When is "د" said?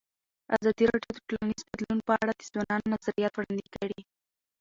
1.15-1.19, 2.35-2.41